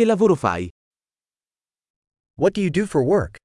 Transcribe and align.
Che 0.00 0.06
lavoro 0.06 0.34
fai? 0.34 0.66
What 2.38 2.54
do 2.54 2.62
you 2.62 2.70
do 2.70 2.86
for 2.86 3.02
work? 3.02 3.36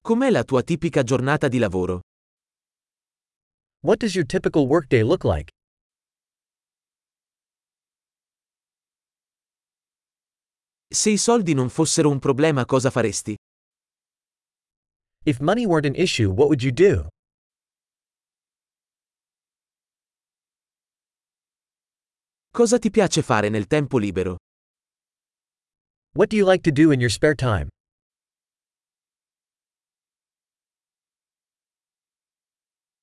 Com'è 0.00 0.30
la 0.30 0.44
tua 0.44 0.62
tipica 0.62 1.02
giornata 1.02 1.48
di 1.48 1.58
lavoro? 1.58 2.02
What 3.80 3.98
does 3.98 4.14
your 4.14 4.24
typical 4.24 4.68
workday 4.68 5.02
look 5.02 5.24
like? 5.24 5.50
Se 10.94 11.10
i 11.10 11.16
soldi 11.16 11.54
non 11.54 11.70
fossero 11.70 12.08
un 12.08 12.20
problema 12.20 12.64
cosa 12.64 12.90
faresti? 12.90 13.34
If 15.24 15.40
money 15.40 15.66
weren't 15.66 15.86
an 15.86 15.96
issue, 15.96 16.30
what 16.30 16.46
would 16.46 16.62
you 16.62 16.70
do? 16.70 17.08
Cosa 22.54 22.78
ti 22.78 22.90
piace 22.90 23.22
fare 23.22 23.48
nel 23.48 23.66
tempo 23.66 23.96
libero? 23.96 24.36
What 26.14 26.28
do 26.28 26.36
you 26.36 26.44
like 26.44 26.62
to 26.64 26.70
do 26.70 26.92
in 26.92 27.00
your 27.00 27.08
spare 27.08 27.34
time? 27.34 27.68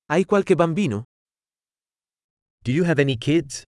Hai 0.08 0.24
qualche 0.24 0.54
bambino? 0.54 1.02
Do 2.62 2.70
you 2.70 2.84
have 2.84 3.00
any 3.00 3.16
kids? 3.16 3.64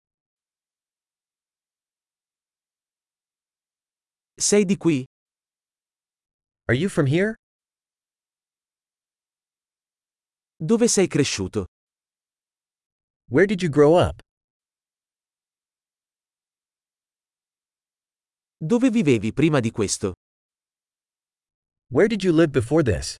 Sei 4.38 4.64
di 4.64 4.76
qui? 4.76 5.04
Are 6.68 6.76
you 6.76 6.88
from 6.88 7.06
here? 7.06 7.34
Dove 10.60 10.86
sei 10.86 11.08
cresciuto? 11.08 11.64
Where 13.28 13.46
did 13.46 13.62
you 13.62 13.68
grow 13.68 13.96
up? 13.96 14.21
Dove 18.64 18.90
vivevi 18.90 19.32
prima 19.32 19.58
di 19.58 19.72
questo? 19.72 20.12
Where 21.90 22.06
did 22.06 22.22
you 22.22 22.32
live 22.32 22.50
before 22.50 22.84
this? 22.84 23.16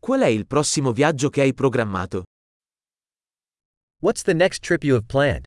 Qual 0.00 0.20
è 0.22 0.26
il 0.26 0.48
prossimo 0.48 0.90
viaggio 0.90 1.28
che 1.30 1.42
hai 1.42 1.54
programmato? 1.54 2.24
What's 4.00 4.24
the 4.24 4.34
next 4.34 4.64
trip 4.64 4.82
you 4.82 4.96
have 4.96 5.06
planned? 5.06 5.44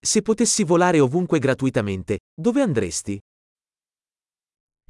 Se 0.00 0.22
potessi 0.22 0.62
volare 0.62 1.00
ovunque 1.00 1.40
gratuitamente, 1.40 2.20
dove 2.32 2.62
andresti? 2.62 3.18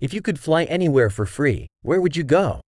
If 0.01 0.13
you 0.13 0.21
could 0.21 0.39
fly 0.39 0.67
anywhere 0.69 1.09
for 1.09 1.27
free, 1.27 1.67
where 1.83 1.99
would 1.99 2.15
you 2.15 2.27
go? 2.27 2.61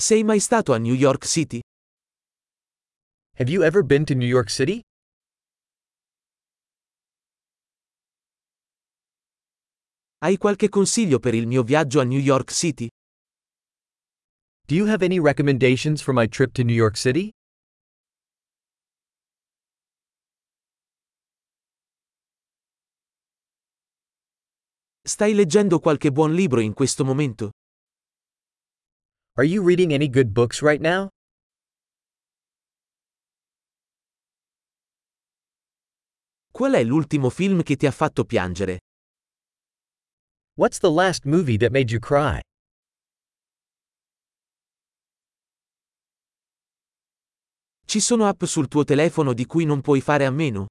Sei 0.00 0.22
mai 0.22 0.38
stato 0.38 0.72
a 0.74 0.78
New 0.78 0.94
York 0.94 1.24
City? 1.24 1.60
Have 3.34 3.50
you 3.50 3.64
ever 3.64 3.82
been 3.84 4.04
to 4.04 4.14
New 4.14 4.28
York 4.28 4.48
City? 4.48 4.80
Hai 10.18 10.36
qualche 10.36 10.68
consiglio 10.68 11.18
per 11.18 11.34
il 11.34 11.48
mio 11.48 11.64
viaggio 11.64 11.98
a 11.98 12.04
New 12.04 12.20
York 12.20 12.52
City? 12.52 12.88
Do 14.68 14.76
you 14.76 14.86
have 14.86 15.04
any 15.04 15.18
recommendations 15.18 16.00
for 16.00 16.14
my 16.14 16.28
trip 16.28 16.52
to 16.52 16.62
New 16.62 16.76
York 16.76 16.96
City? 16.96 17.30
Stai 25.02 25.34
leggendo 25.34 25.80
qualche 25.80 26.12
buon 26.12 26.34
libro 26.34 26.60
in 26.60 26.72
questo 26.72 27.04
momento? 27.04 27.50
Are 29.38 29.44
you 29.44 29.62
reading 29.62 29.92
any 29.92 30.08
good 30.08 30.34
books 30.34 30.62
right 30.62 30.80
now? 30.80 31.10
Qual 36.50 36.72
è 36.72 36.82
l'ultimo 36.82 37.30
film 37.30 37.62
che 37.62 37.76
ti 37.76 37.86
ha 37.86 37.92
fatto 37.92 38.24
piangere? 38.24 38.80
What's 40.56 40.80
the 40.80 40.90
last 40.90 41.24
movie 41.24 41.56
that 41.58 41.70
made 41.70 41.92
you 41.92 42.00
cry? 42.00 42.40
Ci 47.86 48.00
sono 48.00 48.26
app 48.26 48.42
sul 48.42 48.66
tuo 48.66 48.82
telefono 48.82 49.34
di 49.34 49.46
cui 49.46 49.64
non 49.64 49.80
puoi 49.82 50.00
fare 50.00 50.24
a 50.24 50.32
meno? 50.32 50.66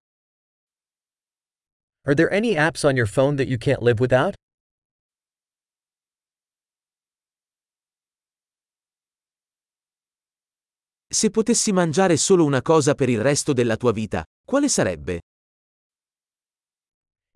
Are 2.04 2.14
there 2.14 2.30
any 2.30 2.58
apps 2.58 2.84
on 2.84 2.98
your 2.98 3.08
phone 3.08 3.38
that 3.38 3.48
you 3.48 3.58
can't 3.58 3.82
live 3.82 4.02
without? 4.02 4.36
Se 11.18 11.32
potessi 11.32 11.72
mangiare 11.72 12.16
solo 12.16 12.46
una 12.46 12.62
cosa 12.62 12.94
per 12.94 13.10
il 13.10 13.20
resto 13.20 13.52
della 13.52 13.76
tua 13.76 13.92
vita, 13.92 14.24
quale 14.46 14.70
sarebbe? 14.70 15.22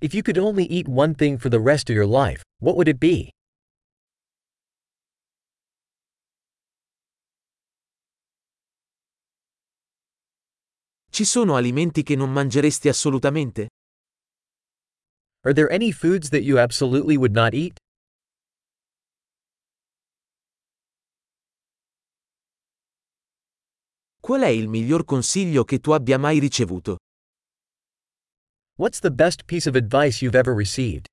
If 0.04 0.14
you 0.14 0.22
could 0.22 0.38
only 0.38 0.68
eat 0.70 0.88
one 0.88 1.16
thing 1.16 1.40
for 1.40 1.50
the 1.50 1.58
rest 1.60 1.90
of 1.90 1.96
your 1.96 2.06
life, 2.06 2.44
what 2.60 2.76
would 2.76 2.88
it 2.88 3.00
be? 3.00 3.32
Ci 11.10 11.26
sono 11.26 11.56
alimenti 11.56 12.04
che 12.04 12.16
non 12.16 12.32
mangeresti 12.32 12.88
assolutamente? 12.88 13.70
Are 15.44 15.56
there 15.56 15.74
any 15.74 15.92
foods 15.92 16.30
that 16.30 16.44
you 16.44 16.60
absolutely 16.60 17.18
would 17.18 17.34
not 17.34 17.56
eat? 17.56 17.81
Qual 24.32 24.44
è 24.44 24.48
il 24.48 24.70
miglior 24.70 25.04
consiglio 25.04 25.66
che 25.66 25.80
tu 25.80 25.92
abbia 25.92 26.18
mai 26.18 26.40
ricevuto? 26.40 27.00
What's 28.78 29.00
the 29.00 29.12
best 29.12 29.44
piece 29.44 29.68
of 29.68 29.76
advice 29.76 30.24
you've 30.24 30.38
ever 30.38 30.56
received? 30.56 31.06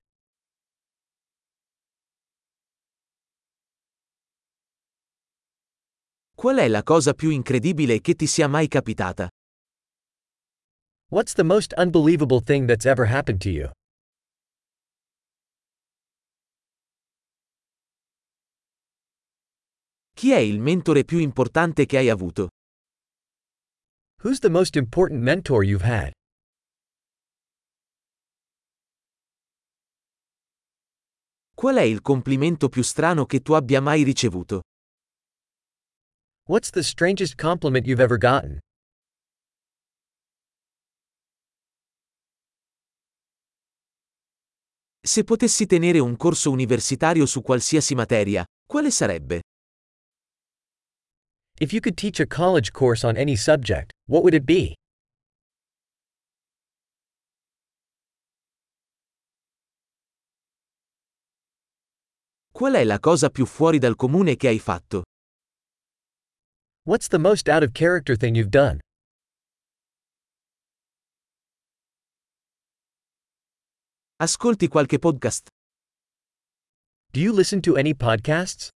Qual 6.32 6.58
è 6.58 6.68
la 6.68 6.84
cosa 6.84 7.12
più 7.12 7.30
incredibile 7.30 8.00
che 8.00 8.14
ti 8.14 8.28
sia 8.28 8.46
mai 8.46 8.68
capitata? 8.68 9.28
What's 11.10 11.32
the 11.32 11.42
most 11.42 11.74
unbelievable 11.76 12.40
thing 12.40 12.68
that's 12.68 12.86
ever 12.86 13.10
happened 13.10 13.40
to 13.40 13.48
you? 13.48 13.68
Chi 20.14 20.30
è 20.30 20.38
il 20.38 20.60
mentore 20.60 21.02
più 21.02 21.18
importante 21.18 21.84
che 21.84 21.98
hai 21.98 22.10
avuto? 22.10 22.50
Who's 24.22 24.40
the 24.40 24.50
most 24.50 24.74
important 24.74 25.22
mentor 25.22 25.62
you've 25.62 25.84
had? 25.84 26.10
Qual 31.54 31.76
è 31.76 31.82
il 31.82 32.00
complimento 32.00 32.68
più 32.68 32.82
strano 32.82 33.26
che 33.26 33.42
tu 33.42 33.52
abbia 33.52 33.80
mai 33.80 34.02
ricevuto? 34.02 34.62
What's 36.48 36.70
the 36.70 36.82
strangest 36.82 37.36
compliment 37.36 37.86
you've 37.86 38.02
ever 38.02 38.18
gotten? 38.18 38.58
Se 45.00 45.22
potessi 45.22 45.66
tenere 45.66 46.00
un 46.00 46.16
corso 46.16 46.50
universitario 46.50 47.24
su 47.24 47.40
qualsiasi 47.40 47.94
materia, 47.94 48.44
quale 48.66 48.90
sarebbe? 48.90 49.42
If 51.60 51.72
you 51.72 51.80
could 51.80 51.96
teach 51.96 52.20
a 52.20 52.26
college 52.26 52.72
course 52.72 53.02
on 53.02 53.16
any 53.16 53.34
subject, 53.34 53.92
what 54.06 54.22
would 54.22 54.34
it 54.34 54.46
be? 54.46 54.76
Qual 62.52 62.74
è 62.74 62.84
la 62.84 62.98
cosa 62.98 63.28
più 63.30 63.44
fuori 63.44 63.78
dal 63.78 63.96
comune 63.96 64.36
che 64.36 64.48
hai 64.48 64.58
fatto? 64.58 65.02
What's 66.84 67.08
the 67.08 67.18
most 67.18 67.48
out 67.48 67.62
of 67.62 67.72
character 67.72 68.16
thing 68.16 68.36
you've 68.36 68.50
done? 68.50 68.80
Ascolti 74.20 74.68
qualche 74.68 74.98
podcast? 74.98 75.48
Do 77.12 77.20
you 77.20 77.32
listen 77.32 77.60
to 77.62 77.76
any 77.76 77.94
podcasts? 77.94 78.70